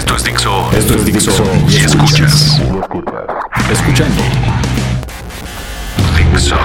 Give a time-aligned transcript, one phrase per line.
[0.00, 0.70] Esto es Dixo.
[0.72, 1.44] Esto es Dixo.
[1.68, 2.58] Y escuchas.
[3.70, 4.22] Escuchando.
[6.16, 6.56] Dixo.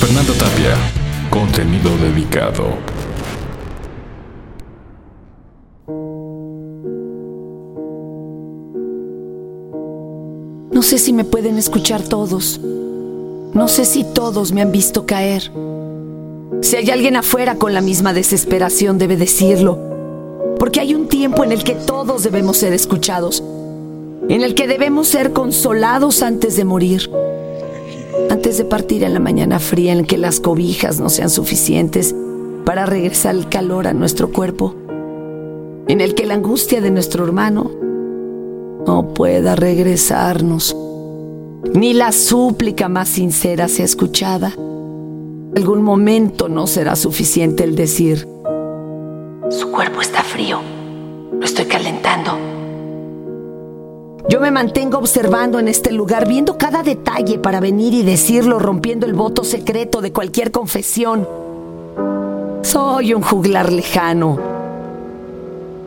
[0.00, 0.74] Fernanda Tapia.
[1.30, 2.76] Contenido dedicado.
[10.72, 12.58] No sé si me pueden escuchar todos.
[12.60, 15.52] No sé si todos me han visto caer.
[16.60, 19.91] Si hay alguien afuera con la misma desesperación, debe decirlo.
[20.58, 23.42] Porque hay un tiempo en el que todos debemos ser escuchados.
[24.28, 27.10] En el que debemos ser consolados antes de morir.
[28.30, 32.14] Antes de partir en la mañana fría en que las cobijas no sean suficientes
[32.64, 34.74] para regresar el calor a nuestro cuerpo.
[35.88, 37.70] En el que la angustia de nuestro hermano
[38.86, 40.76] no pueda regresarnos,
[41.74, 44.52] ni la súplica más sincera sea escuchada.
[45.56, 48.26] Algún momento no será suficiente el decir,
[49.50, 52.38] su cuerpo está lo estoy calentando.
[54.28, 59.06] Yo me mantengo observando en este lugar, viendo cada detalle para venir y decirlo, rompiendo
[59.06, 61.28] el voto secreto de cualquier confesión.
[62.62, 64.38] Soy un juglar lejano,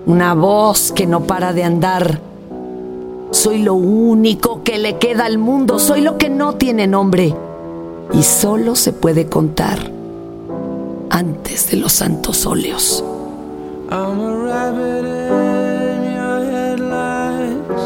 [0.05, 2.35] una voz que no para de andar
[3.35, 7.35] soy lo único que le queda al mundo, soy lo que no tiene nombre
[8.13, 9.91] y solo se puede contar
[11.09, 13.03] antes de los santos óleos.
[13.87, 17.83] I'm a rabbit in your headlights,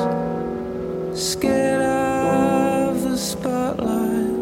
[1.13, 4.39] scared of the spotlight.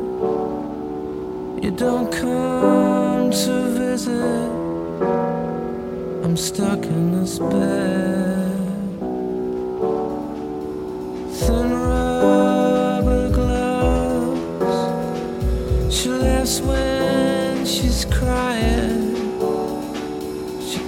[1.64, 4.52] You don't come to visit.
[6.24, 8.56] I'm stuck in this bed.
[11.32, 14.78] Thin rubber gloves.
[15.96, 18.77] She laughs when she's crying.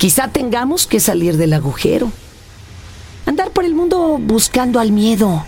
[0.00, 2.10] Quizá tengamos que salir del agujero.
[3.26, 5.44] Andar por el mundo buscando al miedo.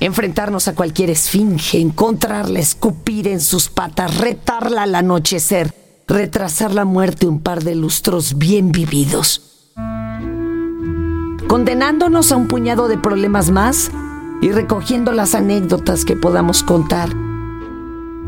[0.00, 5.74] Enfrentarnos a cualquier esfinge, encontrarla, escupir en sus patas, retarla al anochecer,
[6.08, 9.42] retrasar la muerte un par de lustros bien vividos.
[11.46, 13.90] Condenándonos a un puñado de problemas más
[14.40, 17.10] y recogiendo las anécdotas que podamos contar.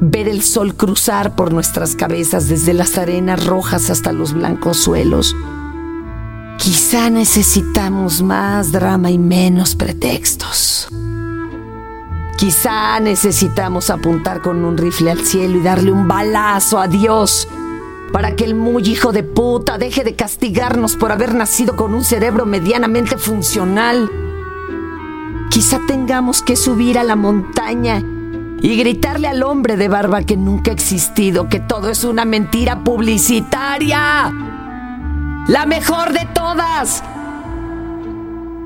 [0.06, 5.34] Ver el sol cruzar por nuestras cabezas desde las arenas rojas hasta los blancos suelos.
[6.58, 10.88] Quizá necesitamos más drama y menos pretextos.
[12.36, 17.48] Quizá necesitamos apuntar con un rifle al cielo y darle un balazo a Dios
[18.12, 22.04] para que el muy hijo de puta deje de castigarnos por haber nacido con un
[22.04, 24.10] cerebro medianamente funcional.
[25.50, 28.04] Quizá tengamos que subir a la montaña
[28.64, 32.82] y gritarle al hombre de barba que nunca ha existido que todo es una mentira
[32.82, 34.32] publicitaria.
[35.46, 37.04] La mejor de todas.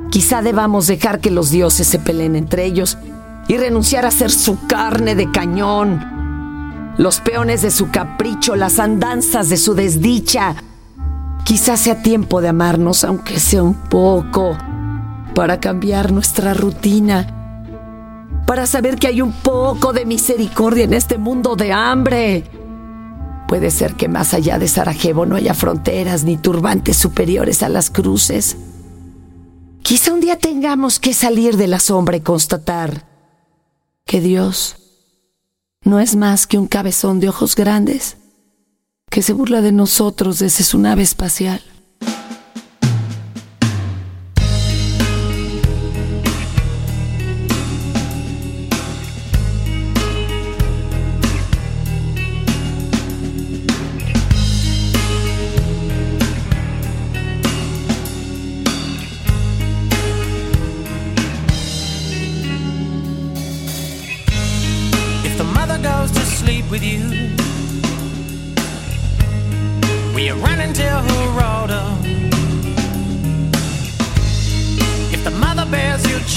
[0.09, 2.97] Quizá debamos dejar que los dioses se peleen entre ellos
[3.49, 6.95] y renunciar a ser su carne de cañón.
[6.97, 10.55] Los peones de su capricho, las andanzas de su desdicha.
[11.43, 14.57] Quizás sea tiempo de amarnos, aunque sea un poco,
[15.35, 17.38] para cambiar nuestra rutina,
[18.49, 22.45] para saber que hay un poco de misericordia en este mundo de hambre.
[23.47, 27.91] Puede ser que más allá de Sarajevo no haya fronteras ni turbantes superiores a las
[27.91, 28.57] cruces.
[29.83, 33.05] Quizá un día tengamos que salir de la sombra y constatar
[34.07, 34.77] que Dios
[35.83, 38.17] no es más que un cabezón de ojos grandes
[39.11, 41.61] que se burla de nosotros desde su nave espacial.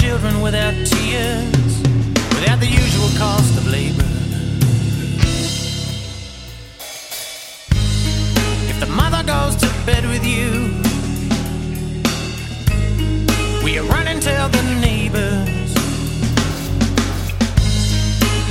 [0.02, 1.78] Children without tears,
[2.34, 4.02] without the usual cost of labor.
[8.68, 10.50] If the mother goes to bed with you,
[13.62, 15.70] will you run and tell the neighbors?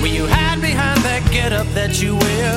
[0.01, 2.53] Will you hide behind that getup that you wear?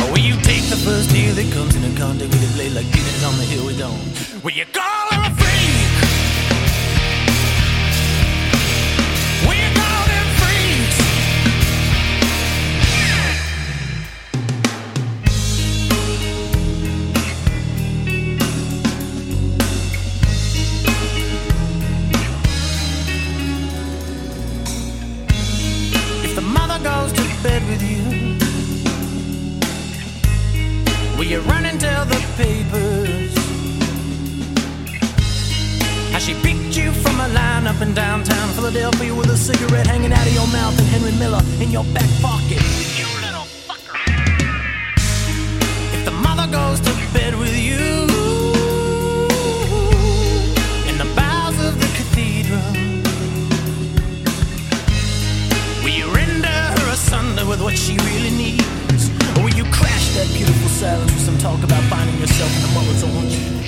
[0.00, 2.86] Or will you take the first deal that comes in contact with your blade like
[2.92, 4.44] Guinness on the hill we don't?
[4.44, 4.89] Will you call
[27.60, 28.04] bed with you,
[31.16, 33.34] will you run and tell the papers
[36.12, 40.12] how she picked you from a line up in downtown Philadelphia with a cigarette hanging
[40.12, 42.62] out of your mouth and Henry Miller in your back pocket?
[42.98, 43.96] You little fucker.
[45.94, 46.89] If the mother goes to
[57.60, 59.10] with what she really needs?
[59.36, 62.72] Or will you crash that beautiful silence with some talk about finding yourself in the
[62.74, 63.36] mother's orange?
[63.36, 63.59] Will you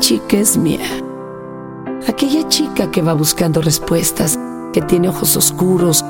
[0.00, 0.80] chica es mía.
[2.08, 4.38] Aquella chica que va buscando respuestas,
[4.72, 6.04] que tiene ojos oscuros,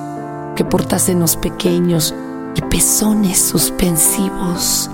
[0.55, 2.15] que porta senos pequeños
[2.55, 4.91] y pezones suspensivos,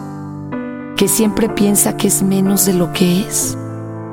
[0.96, 3.56] que siempre piensa que es menos de lo que es.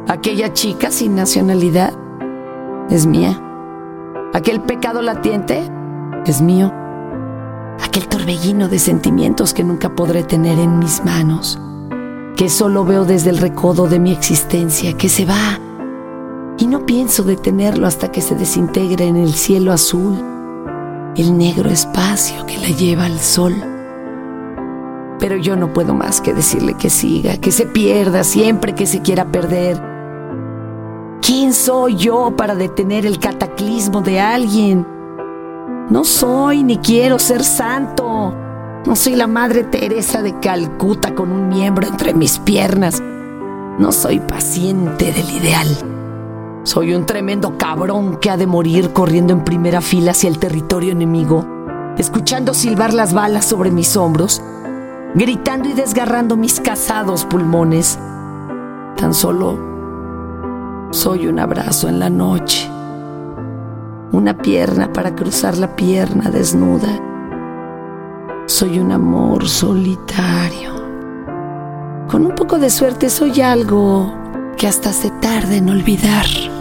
[0.07, 1.93] Aquella chica sin nacionalidad
[2.89, 3.41] es mía.
[4.33, 5.63] Aquel pecado latiente
[6.25, 6.71] es mío.
[7.81, 11.59] Aquel torbellino de sentimientos que nunca podré tener en mis manos,
[12.35, 15.59] que solo veo desde el recodo de mi existencia, que se va
[16.57, 20.15] y no pienso detenerlo hasta que se desintegre en el cielo azul,
[21.15, 23.53] el negro espacio que la lleva al sol.
[25.19, 29.01] Pero yo no puedo más que decirle que siga, que se pierda siempre que se
[29.01, 29.81] quiera perder.
[31.21, 34.85] ¿Quién soy yo para detener el cataclismo de alguien?
[35.89, 38.33] No soy ni quiero ser santo.
[38.85, 43.01] No soy la Madre Teresa de Calcuta con un miembro entre mis piernas.
[43.79, 45.67] No soy paciente del ideal.
[46.63, 50.91] Soy un tremendo cabrón que ha de morir corriendo en primera fila hacia el territorio
[50.91, 51.45] enemigo,
[51.97, 54.41] escuchando silbar las balas sobre mis hombros,
[55.15, 57.97] gritando y desgarrando mis casados pulmones.
[58.97, 62.69] Tan solo soy un abrazo en la noche,
[64.11, 67.12] una pierna para cruzar la pierna desnuda.
[68.63, 70.73] Soy un amor solitario.
[72.07, 74.17] Con un poco de suerte soy algo
[74.57, 76.52] que hasta se tarde en olvidar.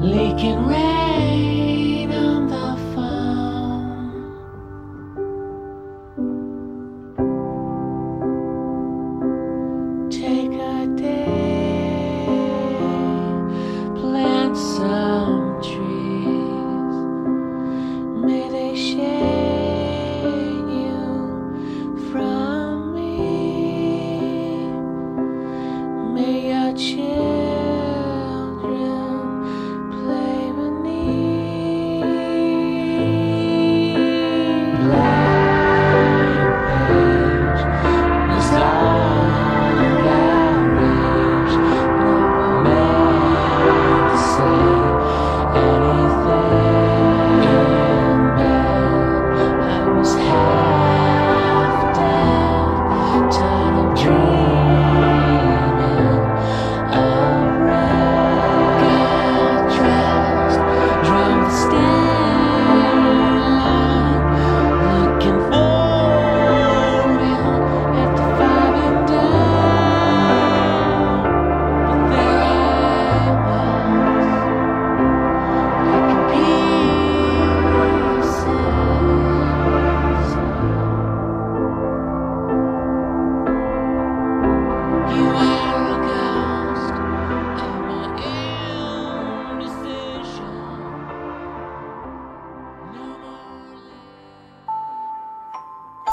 [0.00, 0.97] leaking red.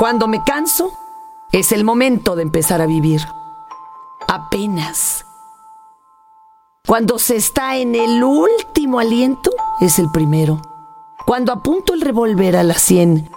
[0.06, 0.94] Cuando me canso,
[1.52, 3.28] es el momento de empezar a vivir.
[4.28, 5.26] Apenas.
[6.86, 9.50] Cuando se está en el último aliento,
[9.82, 10.62] es el primero.
[11.26, 13.32] Cuando apunto el revólver a la sien,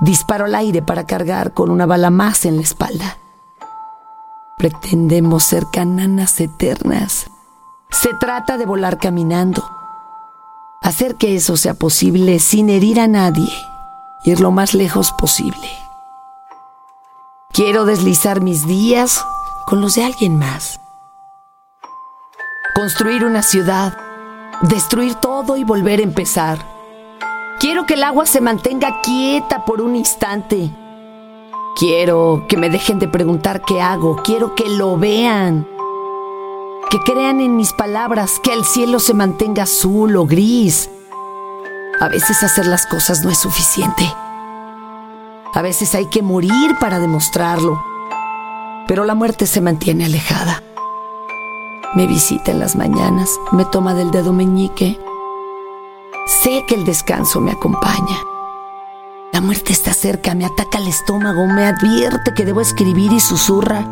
[0.00, 3.18] disparo al aire para cargar con una bala más en la espalda.
[4.56, 7.30] Pretendemos ser cananas eternas.
[7.90, 9.62] Se trata de volar caminando.
[10.80, 13.52] Hacer que eso sea posible sin herir a nadie.
[14.24, 15.68] Ir lo más lejos posible.
[17.58, 19.20] Quiero deslizar mis días
[19.66, 20.78] con los de alguien más.
[22.72, 23.98] Construir una ciudad,
[24.62, 26.64] destruir todo y volver a empezar.
[27.58, 30.70] Quiero que el agua se mantenga quieta por un instante.
[31.74, 34.22] Quiero que me dejen de preguntar qué hago.
[34.22, 35.66] Quiero que lo vean.
[36.90, 40.88] Que crean en mis palabras, que el cielo se mantenga azul o gris.
[42.00, 44.08] A veces hacer las cosas no es suficiente.
[45.54, 47.82] A veces hay que morir para demostrarlo.
[48.86, 50.62] Pero la muerte se mantiene alejada.
[51.94, 54.98] Me visita en las mañanas, me toma del dedo meñique.
[56.26, 58.18] Sé que el descanso me acompaña.
[59.32, 63.86] La muerte está cerca, me ataca el estómago, me advierte que debo escribir y susurra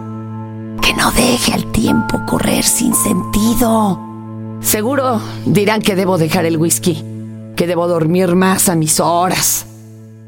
[0.82, 3.98] que no deje al tiempo correr sin sentido.
[4.60, 7.04] Seguro dirán que debo dejar el whisky,
[7.56, 9.66] que debo dormir más a mis horas,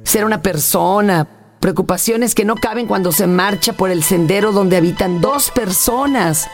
[0.08, 1.28] ser una persona,
[1.60, 6.48] preocupaciones que no caben cuando se marcha por el sendero donde habitan dos personas.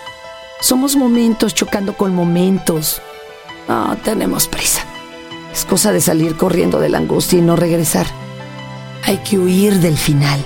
[0.61, 3.01] Somos momentos chocando con momentos.
[3.69, 4.83] No tenemos prisa.
[5.53, 8.07] Es cosa de salir corriendo de la angustia y no regresar.
[9.05, 10.45] Hay que huir del final.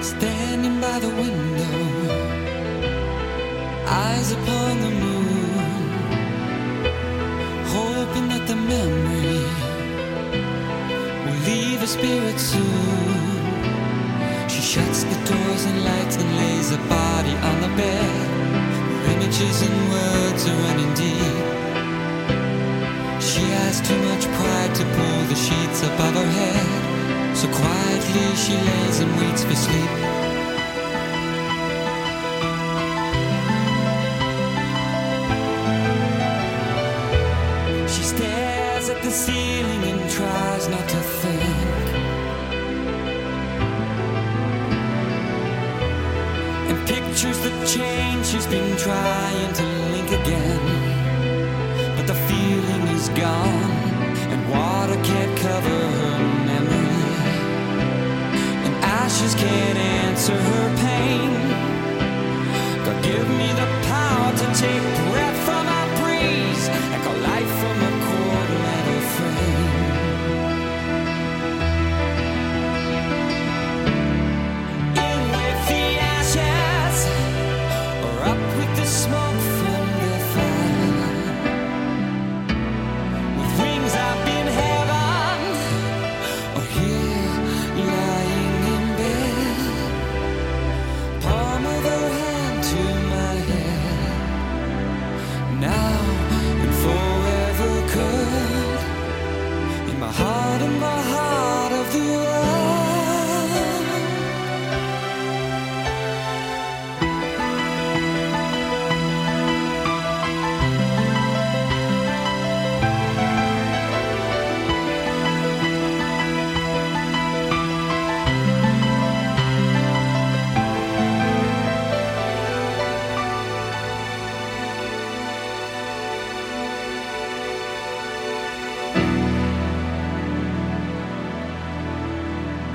[0.00, 0.80] Standing
[3.86, 4.71] eyes upon
[11.82, 13.42] her spirit soon.
[14.48, 18.26] She shuts the doors and lights and lays her body on the bed.
[19.04, 21.44] Her images and words are running deep.
[23.20, 27.36] She has too much pride to pull the sheets above her head.
[27.36, 30.11] So quietly she lays and waits for sleep.
[48.52, 50.60] Been trying to link again.
[51.96, 53.72] But the feeling is gone,
[54.32, 56.18] and water can't cover her
[56.50, 57.06] memory.
[58.66, 61.30] And ashes can't answer her pain.
[62.84, 64.84] God, give me the power to take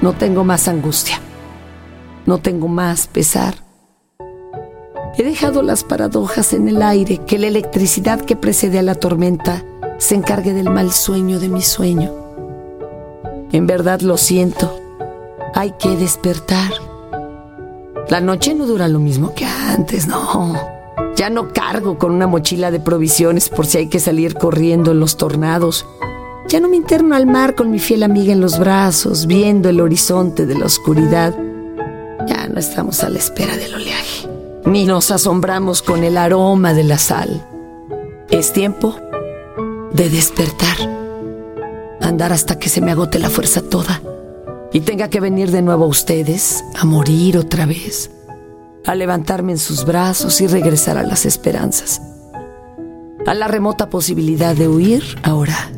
[0.07, 1.19] No tengo más angustia.
[2.25, 3.55] No tengo más pesar.
[5.17, 9.65] He dejado las paradojas en el aire, que la electricidad que precede a la tormenta
[9.97, 12.13] se encargue del mal sueño de mi sueño.
[13.51, 14.79] En verdad lo siento.
[15.53, 16.71] Hay que despertar.
[18.07, 20.53] La noche no dura lo mismo que antes, no.
[21.17, 25.01] Ya no cargo con una mochila de provisiones por si hay que salir corriendo en
[25.01, 25.85] los tornados.
[26.47, 29.81] Ya no me interno al mar con mi fiel amiga en los brazos, viendo el
[29.81, 31.35] horizonte de la oscuridad.
[32.25, 34.29] Ya no estamos a la espera del oleaje,
[34.65, 37.45] ni nos asombramos con el aroma de la sal.
[38.29, 38.95] Es tiempo
[39.91, 40.77] de despertar,
[41.99, 44.01] andar hasta que se me agote la fuerza toda
[44.71, 48.09] y tenga que venir de nuevo a ustedes, a morir otra vez,
[48.85, 52.01] a levantarme en sus brazos y regresar a las esperanzas,
[53.25, 55.71] a la remota posibilidad de huir ahora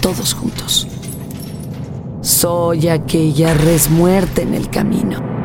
[0.00, 0.86] todos juntos.
[2.20, 5.37] Soy aquella res muerta en el camino.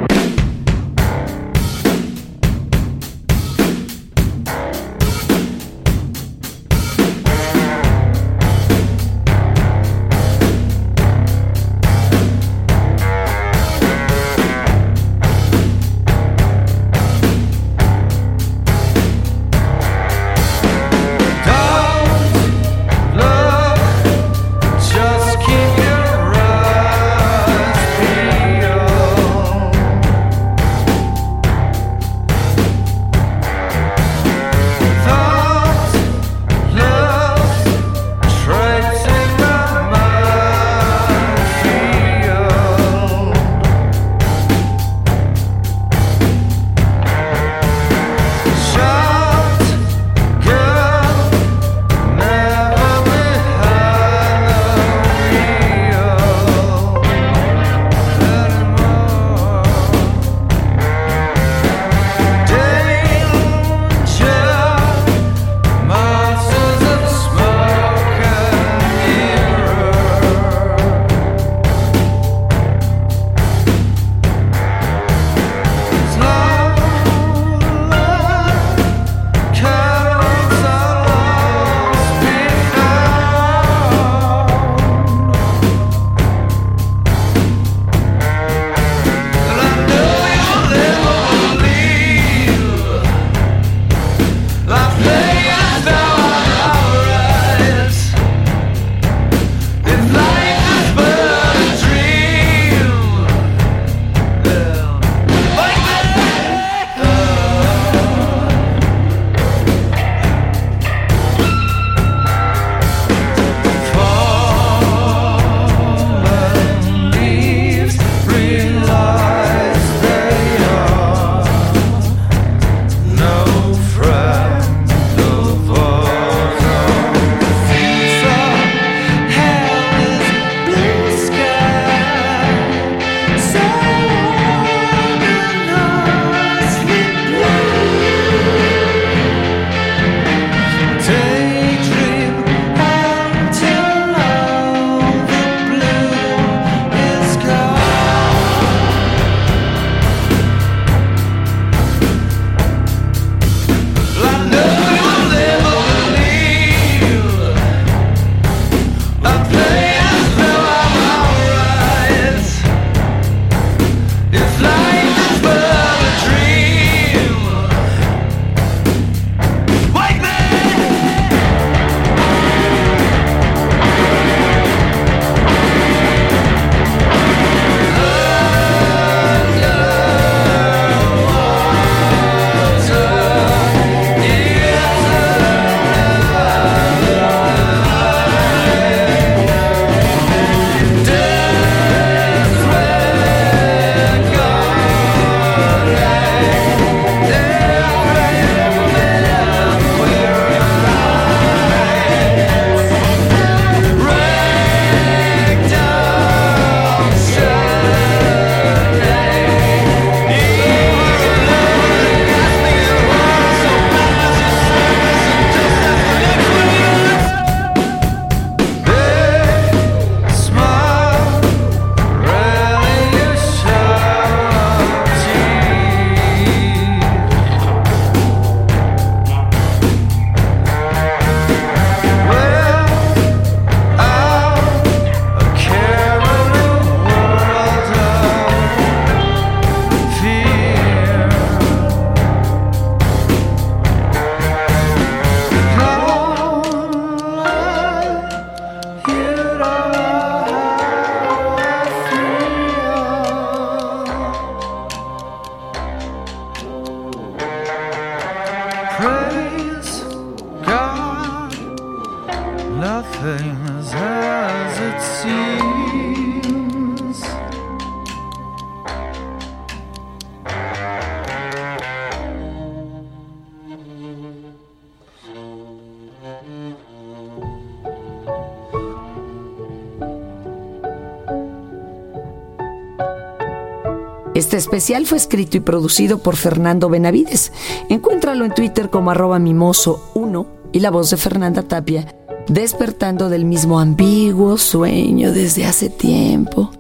[284.36, 287.52] Este especial fue escrito y producido por Fernando Benavides.
[287.90, 292.08] Encuéntralo en Twitter como arroba mimoso1 y la voz de Fernanda Tapia
[292.48, 296.72] despertando del mismo ambiguo sueño desde hace tiempo.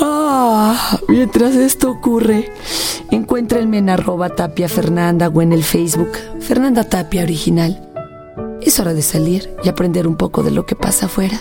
[0.00, 2.50] Ah, mientras esto ocurre,
[3.10, 7.84] encuéntrenme en arroba tapia Fernanda o en el Facebook Fernanda Tapia Original.
[8.60, 11.40] Es hora de salir y aprender un poco de lo que pasa afuera.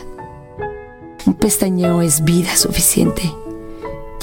[1.26, 3.34] Un pestañeo es vida suficiente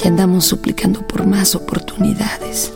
[0.03, 2.73] y andamos suplicando por más oportunidades.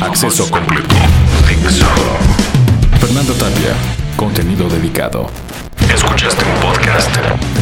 [0.00, 0.94] Acceso completo.
[3.00, 3.74] Fernando Tapia.
[4.16, 5.26] Contenido dedicado.
[5.92, 7.16] Escuchaste un podcast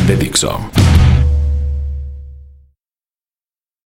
[0.06, 0.58] de Dixo.